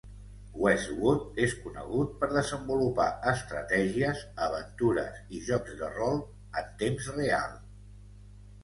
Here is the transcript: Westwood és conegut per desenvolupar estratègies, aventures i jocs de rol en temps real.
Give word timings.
Westwood 0.61 1.41
és 1.47 1.51
conegut 1.65 2.15
per 2.23 2.29
desenvolupar 2.31 3.07
estratègies, 3.33 4.25
aventures 4.49 5.21
i 5.39 5.45
jocs 5.51 5.79
de 5.85 5.95
rol 6.01 6.21
en 6.65 6.75
temps 6.83 7.13
real. 7.21 7.55